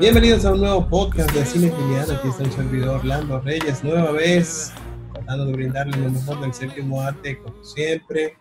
[0.00, 2.10] Bienvenidos a un nuevo podcast de Cine Filial.
[2.10, 4.72] Aquí está el servidor Orlando Reyes, nueva vez,
[5.12, 8.36] tratando de brindarle lo mejor del séptimo arte, como siempre.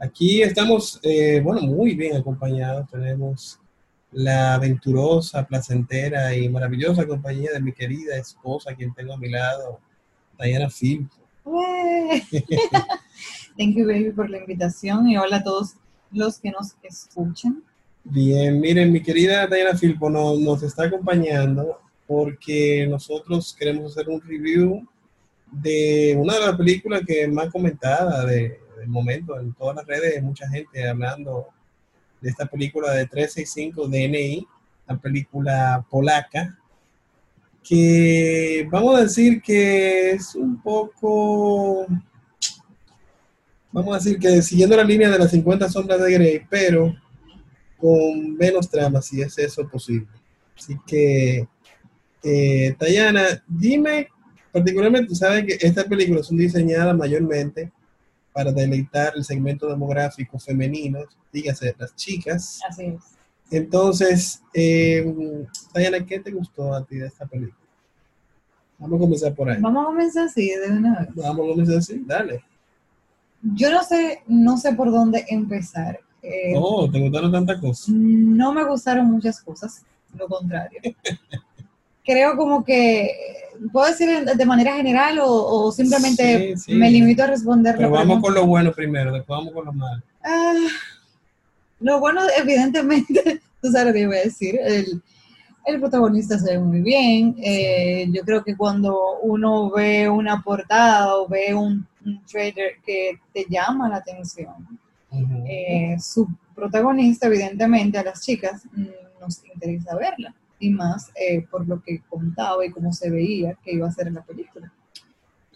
[0.00, 2.90] Aquí estamos, eh, bueno, muy bien acompañados.
[2.90, 3.59] Tenemos
[4.12, 9.80] la aventurosa, placentera y maravillosa compañía de mi querida esposa, quien tengo a mi lado,
[10.38, 10.68] Diana.
[11.44, 12.22] ¡Ué!
[13.56, 15.74] Thank you, baby, por la invitación y hola a todos
[16.12, 17.62] los que nos escuchan.
[18.02, 24.20] Bien, miren, mi querida Diana Filpo nos, nos está acompañando porque nosotros queremos hacer un
[24.20, 24.86] review
[25.50, 30.22] de una de las películas que más comentada de, del momento en todas las redes,
[30.22, 31.48] mucha gente hablando
[32.20, 34.46] de esta película de 365 DNI,
[34.86, 36.58] la película polaca,
[37.62, 41.86] que vamos a decir que es un poco,
[43.70, 46.94] vamos a decir que siguiendo la línea de las 50 sombras de Grey, pero
[47.76, 50.08] con menos trama, si es eso posible.
[50.56, 51.48] Así que,
[52.22, 54.08] eh, Tayana, dime,
[54.52, 57.72] particularmente, sabes que estas películas son diseñadas mayormente
[58.32, 61.00] para deleitar el segmento demográfico femenino,
[61.32, 62.60] dígase, las chicas.
[62.68, 63.00] Así es.
[63.50, 67.56] Entonces, eh, Tayana, ¿qué te gustó a ti de esta película?
[68.78, 69.60] Vamos a comenzar por ahí.
[69.60, 71.08] Vamos a comenzar así de una vez.
[71.14, 72.44] Vamos a comenzar así, dale.
[73.42, 75.98] Yo no sé, no sé por dónde empezar.
[76.22, 77.88] Eh, Oh, ¿te gustaron tantas cosas?
[77.88, 79.84] No me gustaron muchas cosas,
[80.16, 80.80] lo contrario.
[82.10, 83.10] Creo como que,
[83.72, 85.28] ¿puedo decir de manera general o,
[85.66, 86.74] o simplemente Sí, sí.
[86.74, 88.26] me limito a responder Pero vamos pregunta?
[88.26, 90.02] con lo bueno primero, después vamos con lo malo.
[90.24, 90.54] Ah,
[91.80, 95.00] lo bueno, evidentemente, tú sabes lo que voy a decir, el,
[95.66, 97.36] el protagonista se ve muy bien.
[97.42, 103.20] eh, yo creo que cuando uno ve una portada o ve un, un trailer que
[103.32, 104.52] te llama la atención,
[105.46, 108.84] eh, su protagonista, evidentemente, a las chicas mm,
[109.20, 110.34] nos interesa verla.
[110.60, 114.06] Y más eh, por lo que contaba y cómo se veía que iba a ser
[114.08, 114.72] en la película.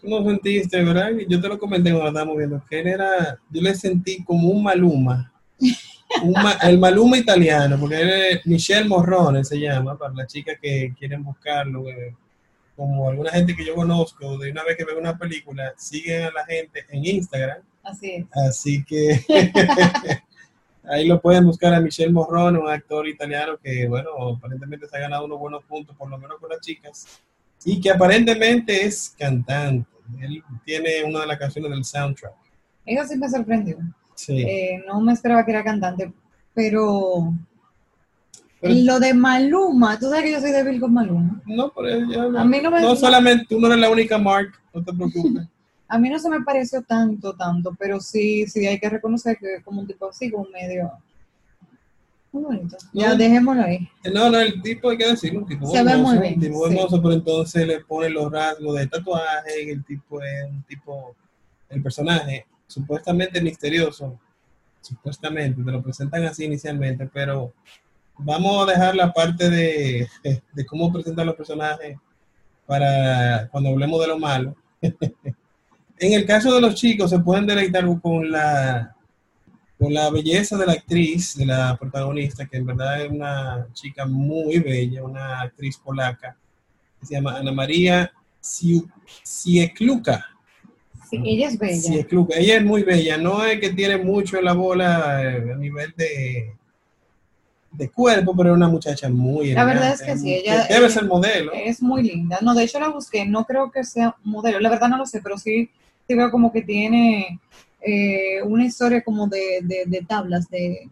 [0.01, 1.11] Tú no sentiste, ¿verdad?
[1.29, 4.61] Yo te lo comenté cuando estábamos viendo, que él era, yo le sentí como un
[4.63, 5.31] Maluma,
[6.23, 10.57] un ma- el Maluma italiano, porque él es Michelle Morrone se llama, para las chicas
[10.61, 12.15] que quieren buscarlo, eh,
[12.75, 16.31] como alguna gente que yo conozco, de una vez que ven una película, siguen a
[16.31, 18.25] la gente en Instagram, Así es.
[18.33, 19.23] así que
[20.89, 25.01] ahí lo pueden buscar a Michelle Morrone, un actor italiano que, bueno, aparentemente se ha
[25.01, 27.05] ganado unos buenos puntos, por lo menos con las chicas,
[27.63, 29.89] y que aparentemente es cantante.
[30.21, 32.33] Él tiene una de las canciones del soundtrack.
[32.85, 33.77] Eso sí me sorprendió.
[34.13, 34.41] Sí.
[34.43, 36.13] Eh, no me esperaba que era cantante,
[36.53, 37.33] pero,
[38.61, 41.41] Pero- lo de Maluma, tú sabes que yo soy débil con Maluma.
[41.45, 44.83] no, pero A mí no me- no solamente, tú no eres la única Mark, no
[44.83, 45.47] te preocupes.
[45.87, 49.55] A mí no se me pareció tanto, tanto, pero sí, sí hay que reconocer que
[49.55, 50.91] es como un tipo así, como medio
[52.31, 52.75] muy bonito.
[52.91, 53.15] Ya, No.
[53.15, 53.89] dejémoslo ahí.
[54.13, 56.41] No, no, el tipo hay que decirlo, un tipo Se ve hermoso, muy bien, un
[56.41, 56.73] tipo sí.
[56.73, 61.15] hermoso, pero entonces le pone los rasgos de tatuaje, el tipo es un tipo,
[61.69, 64.19] el personaje supuestamente misterioso,
[64.81, 67.53] supuestamente, te lo presentan así inicialmente, pero
[68.17, 70.07] vamos a dejar la parte de,
[70.53, 71.97] de cómo presentan los personajes
[72.65, 74.55] para cuando hablemos de lo malo.
[75.99, 78.91] en el caso de los chicos, se pueden deleitar con la
[79.77, 84.05] con la belleza de la actriz, de la protagonista, que en verdad es una chica
[84.05, 86.37] muy bella, una actriz polaca,
[86.99, 88.09] que se llama Ana María
[89.23, 90.25] Siekluka.
[91.09, 91.75] Sí, ella es bella.
[91.81, 92.37] Siekluka.
[92.37, 95.93] Ella es muy bella, no es que tiene mucho en la bola eh, a nivel
[95.97, 96.53] de,
[97.71, 100.89] de cuerpo, pero es una muchacha muy La verdad es elegante, que sí, ella- debe
[100.89, 101.51] ser modelo.
[101.53, 102.39] Es muy linda.
[102.41, 105.21] No, de hecho la busqué, no creo que sea modelo, la verdad no lo sé,
[105.21, 105.69] pero sí,
[106.13, 107.39] veo como que tiene
[107.81, 110.89] eh, una historia como de, de, de tablas, de,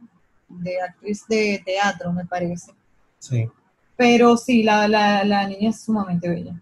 [0.49, 2.71] de actriz de teatro, me parece.
[3.19, 3.47] Sí.
[3.95, 6.59] Pero sí, la, la, la niña es sumamente bella.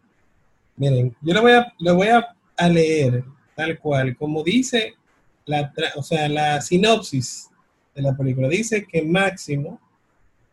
[0.75, 3.23] Miren, yo le voy a, le voy a, a leer
[3.55, 4.95] tal cual, como dice
[5.45, 7.49] la, o sea, la sinopsis
[7.95, 8.47] de la película.
[8.49, 9.79] Dice que Máximo,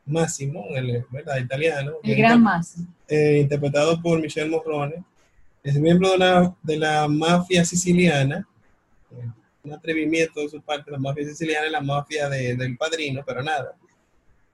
[0.07, 1.39] Máximo, el ¿verdad?
[1.39, 2.77] italiano, El gran más.
[3.09, 5.05] eh, interpretado por Michelle Morrone,
[5.69, 8.47] es miembro de la, de la mafia siciliana.
[9.65, 13.43] Un atrevimiento de su parte, la mafia siciliana y la mafia de- del padrino, pero
[13.43, 13.75] nada.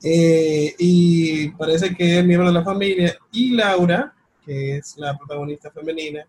[0.03, 3.17] Eh, y parece que es miembro de la familia.
[3.33, 4.13] Y Laura,
[4.45, 6.27] que es la protagonista femenina,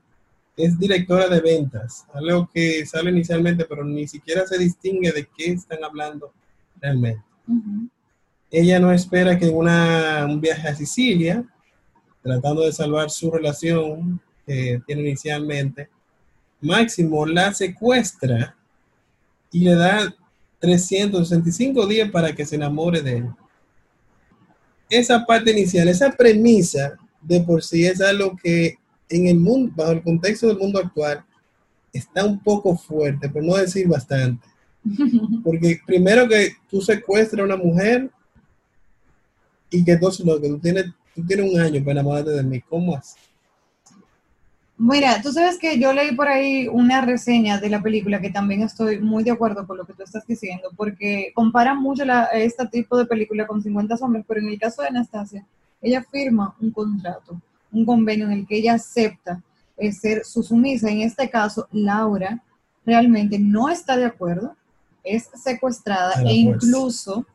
[0.56, 5.52] es directora de ventas, algo que sale inicialmente, pero ni siquiera se distingue de qué
[5.52, 6.32] están hablando
[6.80, 7.22] realmente.
[7.48, 7.90] Ujú.
[8.50, 11.44] ella no espera que una, un viaje a Sicilia,
[12.24, 15.90] tratando de salvar su relación que tiene inicialmente,
[16.62, 18.56] Máximo la secuestra
[19.52, 20.16] y le da
[20.60, 23.30] 365 días para que se enamore de él.
[24.90, 28.76] Esa parte inicial, esa premisa de por sí es algo que
[29.10, 31.24] en el mundo, bajo el contexto del mundo actual,
[31.94, 34.46] está un poco fuerte, por no decir bastante.
[35.44, 38.10] Porque primero que tú secuestras a una mujer
[39.70, 42.62] y que entonces lo que tú tienes, tú tienes un año para enamorarte de mí,
[42.62, 43.20] ¿cómo así?
[44.78, 48.62] Mira, tú sabes que yo leí por ahí una reseña de la película que también
[48.62, 52.68] estoy muy de acuerdo con lo que tú estás diciendo, porque compara mucho la, este
[52.68, 55.46] tipo de película con 50 hombres, pero en el caso de Anastasia,
[55.82, 57.40] ella firma un contrato,
[57.72, 59.42] un convenio en el que ella acepta
[59.78, 60.90] eh, ser su sumisa.
[60.90, 62.44] En este caso, Laura
[62.86, 64.56] realmente no está de acuerdo,
[65.04, 66.66] es secuestrada A la e fuerza.
[66.66, 67.26] incluso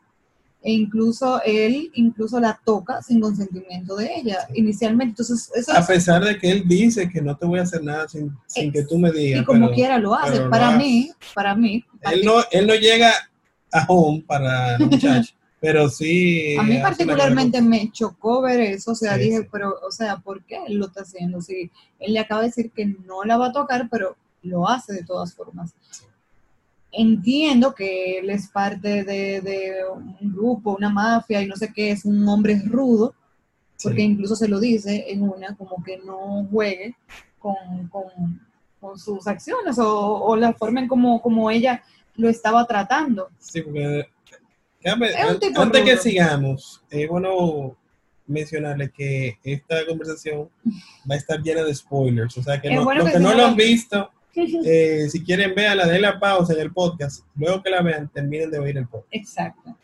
[0.63, 5.11] e incluso él incluso la toca sin consentimiento de ella inicialmente.
[5.21, 7.83] Entonces, eso A es, pesar de que él dice que no te voy a hacer
[7.83, 9.41] nada sin, sin que tú me digas.
[9.41, 10.39] y como pero quiera lo hace.
[10.39, 10.77] lo Para hace.
[10.77, 13.11] mí, para mí, Él no, él no llega
[13.73, 16.55] a home para la muchacha, pero sí.
[16.57, 19.47] A mí hace particularmente me chocó ver eso, o sea, Sí, dije, sí.
[19.51, 21.41] pero, o sea, ¿por qué él lo está haciendo?
[21.41, 24.93] Si él le acaba de decir que no la va a tocar, pero lo hace
[24.93, 25.73] de todas formas.
[26.91, 31.91] Entiendo que él es parte de, de un grupo, una mafia y no sé qué,
[31.91, 33.13] es un hombre rudo,
[33.77, 33.87] Sí.
[33.87, 36.95] porque incluso se lo dice en una, como que no juegue
[37.39, 37.55] con,
[37.89, 38.39] con-
[38.79, 41.81] con sus acciones o, o la forma en como, como ella
[42.15, 43.29] lo estaba tratando.
[43.39, 44.07] Sí, porque
[44.85, 47.75] antes que sigamos, es bueno
[48.27, 50.49] mencionarle que esta conversación
[51.09, 53.33] va a estar llena de spoilers, o sea que Es no- bueno los que no
[53.33, 57.69] lo- han visto, eh, si quieren verla, den la pausa en el podcast, luego que
[57.69, 59.13] la vean, terminen de oír el podcast.
[59.13, 59.75] Exacto.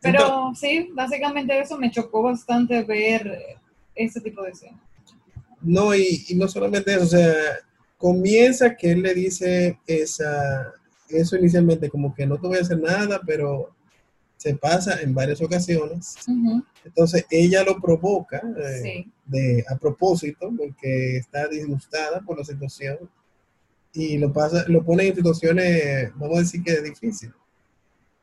[0.00, 3.58] Pero sí, básicamente eso me chocó bastante ver
[3.94, 4.80] ese tipo de escena.
[5.60, 7.34] No, y, y no solamente eso, o sea,
[7.98, 10.72] comienza que él le dice esa,
[11.08, 13.74] eso inicialmente, como que no te voy a hacer nada, pero
[14.38, 16.14] se pasa en varias ocasiones.
[16.82, 19.12] Entonces ella lo provoca eh, Sí.
[19.26, 22.98] de, a propósito, porque está disgustada por la situación
[23.92, 27.34] y lo, pasa, lo pone en situaciones, vamos a decir que difíciles.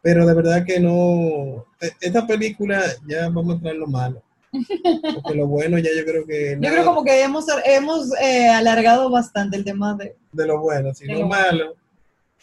[0.01, 4.23] Pero de verdad que no, e- esta película ya vamos a entrar en lo malo.
[4.51, 6.57] Porque lo bueno ya yo creo que...
[6.59, 10.15] Yo creo como que hemos, hemos eh, alargado bastante el tema de...
[10.31, 11.75] de lo bueno, sino lo malo.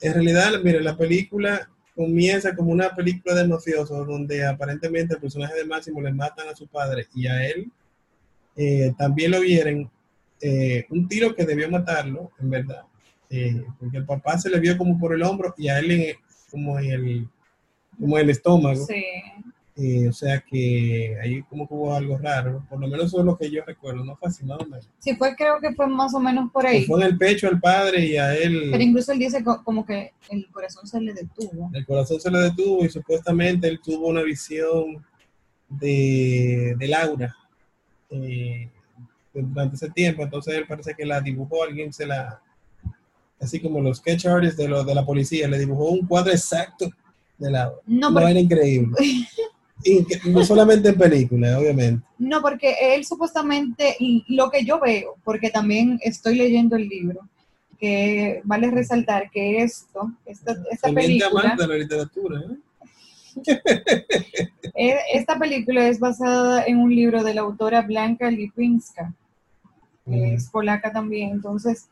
[0.01, 5.55] En realidad, mire, la película comienza como una película de mafiosos donde aparentemente el personaje
[5.55, 7.71] de Máximo le matan a su padre y a él
[8.57, 9.89] eh, también lo vieren
[10.41, 12.83] eh, un tiro que debió matarlo, en verdad,
[13.31, 16.17] eh, porque el papá se le vio como por el hombro y a él en-
[16.51, 17.29] como en el
[17.99, 19.05] como en el estómago, Sí.
[19.77, 23.25] eh, o sea que ahí como que hubo algo raro, por lo menos eso es
[23.25, 24.89] lo que yo recuerdo, no fue así, más o menos.
[24.99, 26.85] Sí, fue, creo que fue más o menos por ahí.
[26.87, 28.69] Fue en el pecho al padre y a él...
[28.73, 31.71] Pero incluso él dice co- como que el corazón se le detuvo.
[31.73, 35.05] El corazón se le detuvo y supuestamente él tuvo una visión
[35.69, 37.37] de, de Laura
[38.11, 38.69] eh,
[39.33, 40.23] durante ese tiempo.
[40.23, 42.41] Entonces él parece que la dibujó, alguien se la,
[43.45, 46.91] así como los sketch artists de, lo, de la policía, le dibujó un cuadro exacto
[47.39, 47.77] de Laura.
[47.87, 48.97] No, No, porque, era increíble.
[50.27, 52.05] No solamente en películas, obviamente.
[52.19, 53.97] no, porque él supuestamente,
[54.29, 57.21] lo que yo veo, porque también estoy leyendo el libro,
[57.79, 62.41] que vale resaltar que esto, esta, esta película, de la literatura.
[62.41, 62.57] ¿eh?
[64.75, 69.13] eh, esta película es basada en un libro de la autora Blanca Lipinska,
[70.07, 71.89] que es polaca también, entonces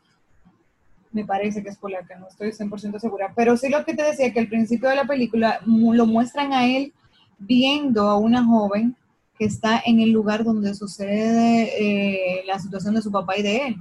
[1.13, 4.33] me parece que es polaca, no estoy 100% segura, pero sí lo que te decía,
[4.33, 6.93] que al principio de la película lo muestran a él
[7.37, 8.95] viendo a una joven
[9.37, 13.67] que está en el lugar donde sucede eh, la situación de su papá y de
[13.67, 13.75] él.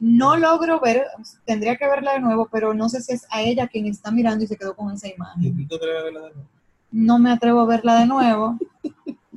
[0.00, 1.04] No logro ver,
[1.44, 4.44] tendría que verla de nuevo, pero no sé si es a ella quien está mirando
[4.44, 5.68] y se quedó con esa ¿Y imagen.
[5.68, 6.48] tú te atreves a verla de nuevo?
[6.90, 8.58] No me atrevo a verla de nuevo,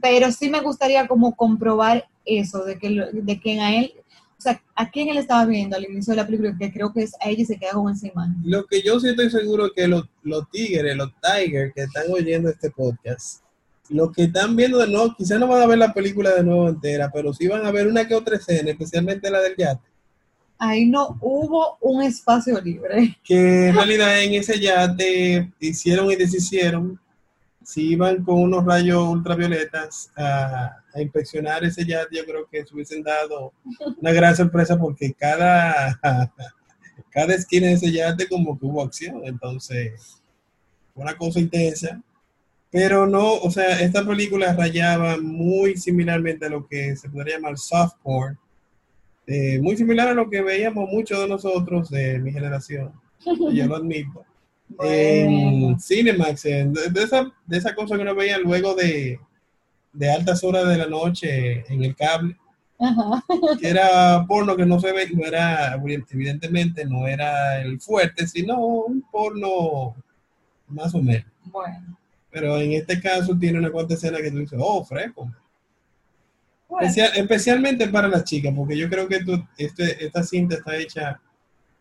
[0.01, 3.93] pero sí me gustaría como comprobar eso, de que, de que a él,
[4.41, 7.03] o sea, a quién él estaba viendo al inicio de la película, que creo que
[7.03, 8.37] es a ella y se queda con esa imagen.
[8.43, 12.05] Lo que yo sí estoy seguro es que los, los tigres, los tigers que están
[12.11, 13.43] oyendo este podcast,
[13.89, 16.69] los que están viendo de nuevo, quizás no van a ver la película de nuevo
[16.69, 19.83] entera, pero sí van a ver una que otra escena, especialmente la del yate,
[20.57, 23.15] Ahí no hubo un espacio libre.
[23.23, 26.99] que en realidad en ese yate hicieron y deshicieron,
[27.63, 32.73] si iban con unos rayos ultravioletas a, a inspeccionar ese yate, yo creo que se
[32.73, 33.53] hubiesen dado
[33.99, 35.99] una gran sorpresa porque cada,
[37.09, 40.21] cada esquina de ese yate como que hubo acción, entonces
[40.93, 42.01] fue una cosa intensa.
[42.71, 47.57] Pero no, o sea, esta película rayaba muy similarmente a lo que se podría llamar
[47.57, 47.95] soft
[49.27, 52.91] eh, muy similar a lo que veíamos muchos de nosotros de mi generación,
[53.53, 54.25] yo lo admito,
[54.79, 55.79] en.
[55.79, 59.19] Cinemax, en- de, de esa, de esa cosa que uno veía luego de,
[59.93, 62.35] de altas horas de la noche en el cable,
[62.79, 63.23] Ajá.
[63.59, 65.75] que era porno que no se ve, no era,
[66.09, 69.95] evidentemente no era el fuerte, sino un porno
[70.67, 71.25] más o menos.
[71.45, 71.97] Bueno.
[72.29, 75.29] Pero en este caso tiene una cuanta escena que tú dices, oh, fresco.
[76.69, 80.77] Bueno, Especial- especialmente para las chicas, porque yo creo que tú- este, esta cinta está
[80.77, 81.19] hecha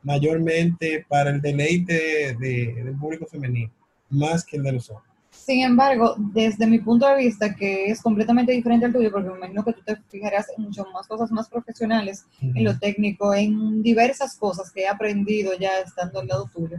[0.02, 3.70] mayormente para el deleite de- del público femenino,
[4.10, 5.08] más que el de los hombres.
[5.30, 9.36] Sin embargo, desde mi punto de vista, que es completamente diferente al tuyo, porque me
[9.36, 13.82] imagino que tú te fijarás en mucho más cosas más profesionales, en lo técnico, en
[13.82, 16.78] diversas cosas que he aprendido ya estando al lado tuyo.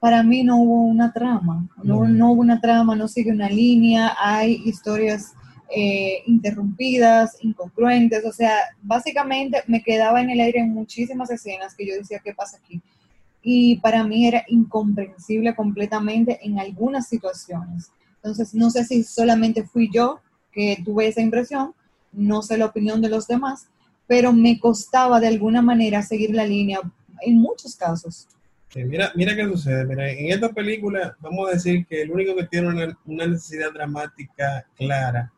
[0.00, 2.08] Para mí no hubo una trama, no, No.
[2.08, 5.32] no hubo una trama, no sigue una línea, hay historias
[5.74, 11.86] eh, interrumpidas, incongruentes, o sea, básicamente me quedaba en el aire en muchísimas escenas que
[11.86, 12.82] yo decía, ¿qué pasa aquí?
[13.42, 17.90] y para mí era incomprensible completamente en algunas situaciones.
[18.16, 20.20] Entonces, no sé si solamente fui yo
[20.52, 21.74] que tuve esa impresión,
[22.12, 23.66] no sé la opinión de los demás,
[24.06, 26.80] pero me costaba de alguna manera seguir la línea
[27.22, 28.28] en muchos casos.
[28.74, 29.84] Mira, mira qué sucede.
[29.84, 33.72] Mira, en esta película, vamos a decir que el único que tiene una, una necesidad
[33.72, 35.32] dramática clara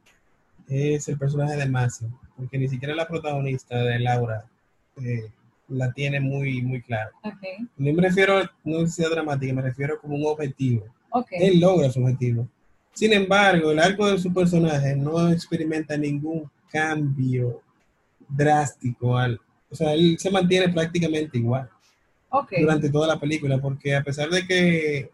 [0.68, 4.44] es el personaje de Máximo, porque ni siquiera la protagonista de Laura
[4.96, 5.30] eh,
[5.68, 7.10] la tiene muy, muy clara.
[7.22, 7.42] Ok,
[7.76, 10.84] No me refiero a una necesidad dramática, me refiero como un objetivo.
[11.10, 12.48] ok, Él logra su objetivo.
[12.92, 17.60] Sin embargo, el arco de su personaje no experimenta ningún cambio
[18.28, 19.16] drástico.
[19.16, 19.40] Al,
[19.70, 21.68] o sea, él se mantiene prácticamente igual
[22.28, 22.52] ok.
[22.60, 25.10] durante toda la película, porque a pesar de que,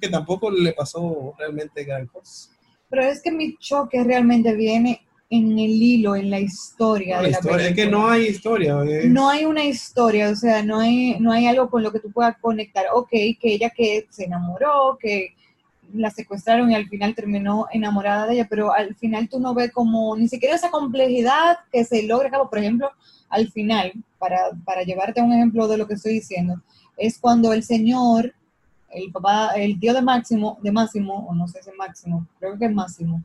[0.00, 2.50] que tampoco le pasó realmente gran cosa.
[2.94, 7.30] Pero es que mi choque realmente viene en el hilo, en la historia No, de
[7.30, 7.98] la historia, es que película.
[7.98, 8.84] no hay historia.
[8.84, 11.98] es- no hay una historia, o sea, no hay, no hay algo con lo que
[11.98, 12.84] tú puedas conectar.
[12.94, 15.34] Ok, que ella que se enamoró, que
[15.92, 19.72] la secuestraron y al final terminó enamorada de ella, pero al final tú no ves
[19.72, 22.30] como ni siquiera esa complejidad que se logra.
[22.48, 22.90] Por ejemplo,
[23.28, 26.62] al final, para, para llevarte a un ejemplo de lo que estoy diciendo,
[26.96, 28.34] es cuando el señor,
[28.94, 32.58] el papá, el tío de Máximo, de Máximo, o no sé si es Máximo, creo
[32.58, 33.22] que es Máximo,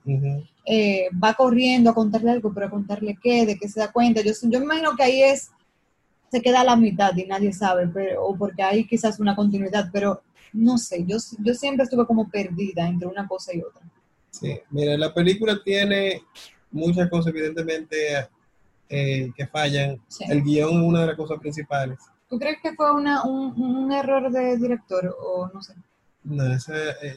[0.65, 4.21] eh, va corriendo a contarle algo, pero a contarle qué, de qué se da cuenta.
[4.21, 5.51] Yo, yo me imagino que ahí es,
[6.31, 9.89] se queda a la mitad y nadie sabe, pero, o porque hay quizás una continuidad,
[9.91, 10.21] pero
[10.53, 13.81] no sé, yo, yo siempre estuve como perdida entre una cosa y otra.
[14.31, 16.23] Sí, mira, la película tiene
[16.71, 18.27] muchas cosas, evidentemente,
[18.89, 20.01] eh, que fallan.
[20.07, 20.25] Sí.
[20.27, 21.99] El guion es una de las cosas principales.
[22.27, 25.73] ¿Tú crees que fue una, un, un error de director o no sé?
[26.23, 27.15] No, esa, eh,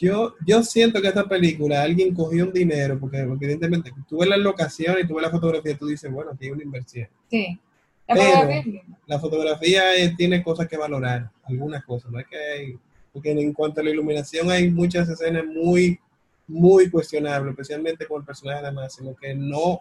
[0.00, 4.36] yo, yo siento que esta película alguien cogió un dinero, porque, evidentemente tú ves la
[4.36, 7.08] locación y tú ves la fotografía, tú dices, bueno, aquí hay una inversión.
[7.30, 7.58] Sí.
[8.06, 8.82] La Pero- fotografía.
[9.06, 12.78] La fotografía eh, tiene cosas que valorar, algunas cosas, no es que hay,
[13.12, 15.98] porque en cuanto a la iluminación hay muchas escenas muy,
[16.46, 19.80] muy cuestionables, especialmente con el personaje de Máximo, que no,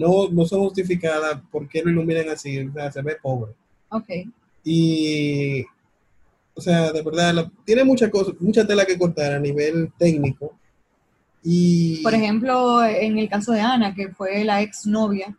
[0.00, 3.52] no, no son justificadas por qué lo iluminan así, o sea, se ve pobre.
[3.90, 4.08] Ok.
[4.64, 5.62] Y,
[6.54, 10.52] o sea, de verdad, la- tiene muchas cosas, mucha tela que cortar a nivel técnico.
[11.42, 15.36] Y, Por ejemplo, en el caso de Ana, que fue la exnovia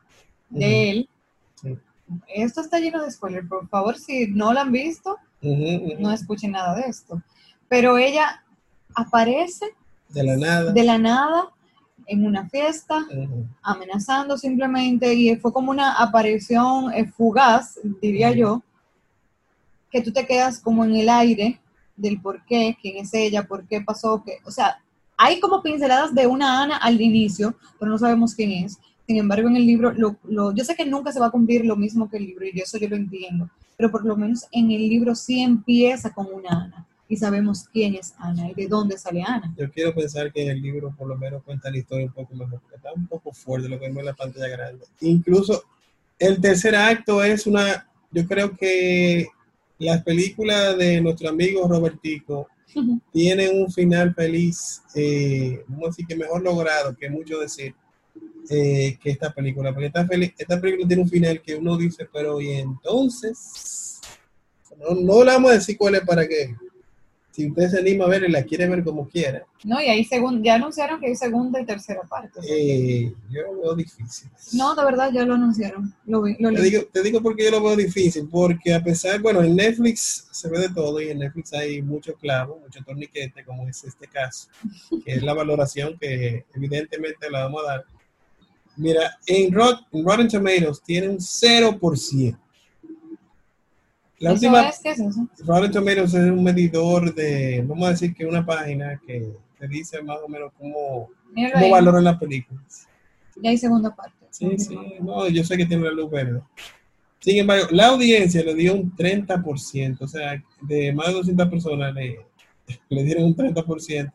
[0.49, 0.75] de Ujú.
[0.91, 1.09] él,
[1.61, 1.77] Sí.
[2.35, 6.75] esto está lleno de spoilers, por favor, si no la han visto, no escuchen nada
[6.75, 7.21] de esto.
[7.69, 8.43] Pero ella
[8.95, 9.65] aparece
[10.09, 10.71] de la nada.
[10.71, 11.49] de la nada
[12.07, 13.05] en una fiesta,
[13.61, 18.61] amenazando simplemente, y fue como una aparición eh, fugaz, diría yo,
[19.91, 21.59] que tú te quedas como en el aire
[21.95, 24.77] del por qué, quién es ella, por qué pasó, que, o sea,
[25.17, 28.79] hay como pinceladas de una Ana al inicio, pero no sabemos quién es.
[29.05, 31.65] Sin embargo, en el libro, lo, lo- yo sé que nunca se va a cumplir
[31.65, 34.71] lo mismo que el libro, y eso yo lo entiendo, pero por lo menos en
[34.71, 38.97] el libro sí empieza con una Ana, y sabemos quién es Ana y de dónde
[38.97, 39.53] sale Ana.
[39.57, 42.33] Yo quiero pensar que en el libro por lo menos cuenta la historia un poco
[42.33, 44.85] mejor, porque está un poco fuerte lo que vemos en la pantalla grande.
[45.01, 45.61] Incluso
[46.17, 49.27] el tercer acto es una, yo creo que
[49.77, 52.47] las películas de nuestro amigo Robertico
[53.11, 57.75] tienen un final feliz, eh, vamos a decir que mejor logrado, que mucho decir,
[58.49, 62.39] eh, que esta película, porque esta, esta película tiene un final que uno dice, pero
[62.39, 63.99] y entonces,
[64.79, 66.55] no, no le vamos a decir cuál es para que
[67.31, 70.03] si usted se anima a ver y la quiere ver como quiera, No, y ahí
[70.03, 72.39] segun- ya anunciaron que hay segunda y tercera parte.
[72.43, 74.29] eh, yo lo veo difícil.
[74.53, 75.93] No, de verdad, ya lo anunciaron.
[76.05, 79.21] Lo vi, lo Te digo, te digo porque yo lo veo difícil, porque a pesar,
[79.21, 83.43] bueno, en Netflix se ve de todo y en Netflix hay mucho clavo, mucho torniquete,
[83.45, 84.49] como es este caso,
[85.05, 87.85] que es la valoración que evidentemente la vamos a dar.
[88.77, 92.37] Mira, en, Rot- en Rotten Tomatoes tiene un 0%.
[94.21, 94.79] La ¿Eso última, es?
[94.79, 95.27] ¿Qué es eso?
[95.45, 99.99] Rotten Tomatoes es un medidor de, vamos a decir que una página que te dice
[100.03, 101.09] más o menos cómo,
[101.53, 102.87] cómo valoran las películas.
[103.41, 104.15] Ya hay segunda parte.
[104.29, 106.39] Sí, sí, no, yo sé que tiene la luz verde.
[107.19, 111.93] Sin embargo, la audiencia le dio un 30%, o sea, de más de 200 personas
[111.95, 112.19] le,
[112.89, 114.13] le dieron un 30%.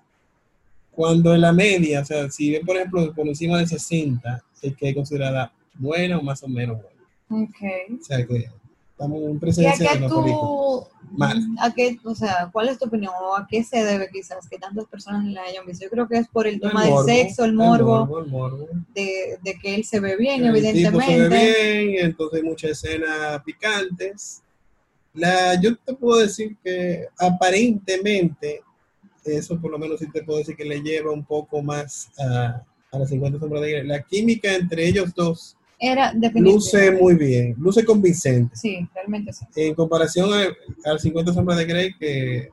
[0.93, 4.77] Cuando en la media, o sea, si ven, por ejemplo, por encima de 60, es
[4.77, 7.45] que es considerada buena o más o menos buena.
[7.45, 8.01] Ok.
[8.01, 8.47] O sea, que
[8.97, 10.09] estamos en ¿Y a presencia de película.
[10.09, 11.39] tú, Mal.
[11.61, 14.59] a qué, o sea, cuál es tu opinión o a qué se debe quizás que
[14.59, 15.85] tantas personas la hayan visto?
[15.85, 18.69] Yo creo que es por el tema del morbo, sexo, el morbo, morbo, el morbo.
[18.95, 21.85] de, de que él se ve bien, El tipo se ve evidentemente.
[21.85, 24.43] bien, entonces hay muchas escenas picantes.
[25.13, 28.63] La, yo te puedo decir que aparentemente,
[29.25, 32.63] eso por lo menos sí te puedo decir que le lleva un poco más a,
[32.93, 33.87] a las 50 sombras de Grey.
[33.87, 38.57] La química entre ellos dos Era luce muy bien, luce convincente.
[38.57, 39.45] Sí, realmente sí.
[39.57, 40.31] En comparación
[40.85, 42.51] al 50 sombras de Grey, que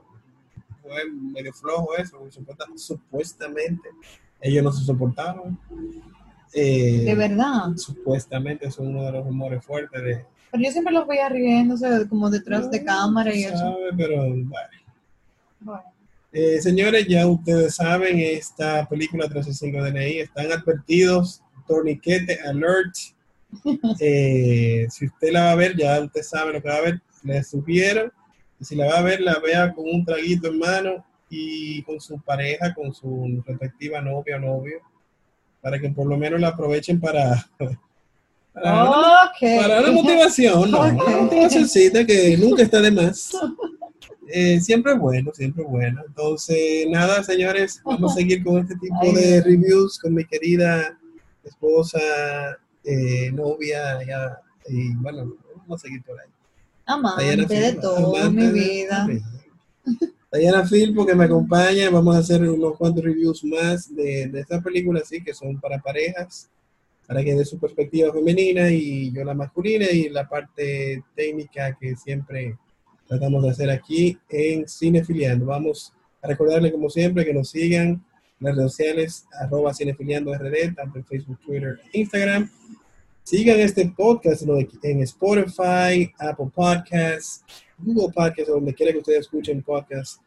[0.82, 3.88] fue medio flojo eso, supuesta- supuestamente
[4.40, 5.58] ellos no se soportaron.
[6.52, 7.74] Eh, De verdad.
[7.76, 12.28] supuestamente es uno de los rumores fuertes de Pero yo siempre los veía riéndose como
[12.30, 13.56] detrás de cámara y eso.
[13.56, 14.50] sabe, pero bueno.
[15.60, 15.82] Bueno,
[16.32, 22.94] Eh, señores, ya ustedes saben, esta película 365 DNI están advertidos, torniquete alert.
[24.00, 27.00] Eh, si usted la va a ver, ya usted sabe lo que va a ver.
[27.22, 28.12] Les sugiero
[28.58, 32.00] que si la va a ver, la vea con un traguito en mano y con
[32.00, 34.80] su pareja, con su respectiva novia o novio,
[35.60, 37.46] para que por lo menos la aprovechen para,
[38.52, 39.40] para, ok.
[39.40, 40.80] para una motivación, ¿no?
[40.80, 41.06] Ok.
[41.06, 43.32] Una motivacioncita que nunca está de más.
[44.28, 46.02] Eh, siempre es bueno, siempre es bueno.
[46.06, 50.98] Entonces, nada, señores, vamos a seguir con este tipo de reviews con mi querida
[51.42, 52.00] esposa,
[52.84, 54.38] eh, novia, ya,
[54.68, 56.28] y bueno, vamos a seguir por ahí.
[56.86, 59.08] Amante de Phil, todo, amante mi vida.
[60.32, 64.60] Diana Phil, porque me acompaña, vamos a hacer unos cuantos reviews más de, de esta
[64.60, 66.50] película, sí, que son para parejas,
[67.06, 71.94] para que dé su perspectiva femenina y yo la masculina y la parte técnica que
[71.94, 72.58] siempre
[73.06, 75.46] tratamos de hacer aquí en Cinefiliando.
[75.46, 78.04] Vamos a recordarle como siempre que nos sigan
[78.40, 82.50] las redes sociales arroba cinefiliando RD, tanto en Facebook, Twitter e Instagram.
[83.22, 84.42] Sigan este podcast
[84.82, 87.44] en Spotify, Apple Podcasts,
[87.78, 90.20] Google Podcasts, donde quiera que ustedes escuchen podcasts.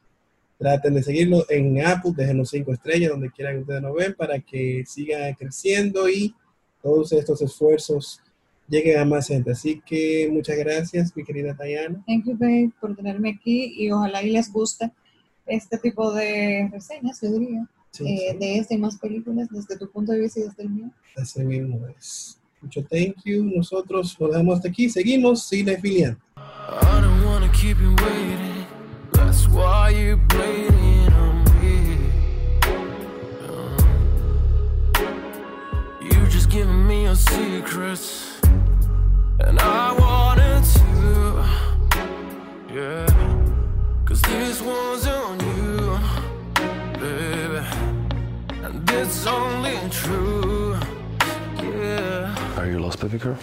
[0.57, 4.39] Traten de seguirlo en Apple, déjenos cinco estrellas donde quiera que ustedes nos ven para
[4.39, 6.33] que siga creciendo y
[6.81, 8.21] todos estos esfuerzos
[8.67, 9.51] lleguen a más gente.
[9.51, 12.03] Así que muchas gracias, mi querida Tayana.
[12.07, 14.91] Thank you, babe, por tenerme aquí y ojalá y les guste
[15.45, 19.77] este tipo de reseñas, yo diría, Sí, eh, sí, de esta y más películas desde
[19.77, 20.91] tu punto de vista y desde el mío.
[21.15, 22.39] así mismo es.
[22.61, 23.43] Mucho thank you.
[23.43, 24.89] Nosotros lo dejamos hasta aquí.
[24.89, 26.19] Seguimos cinefiliando.
[26.37, 28.65] I don't wanna keep you waiting.
[29.13, 31.97] That's why you're bleeding on me.
[33.43, 33.81] Uh,
[36.01, 38.39] you just giving me your secrets,
[39.39, 41.43] and I wanted to.
[42.73, 43.07] Yeah,
[44.05, 45.07] cause this one's
[49.01, 50.77] it's only true.
[51.61, 52.57] Yeah.
[52.57, 53.37] Are you lost, baby girl?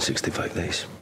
[0.00, 0.99] in 65 days.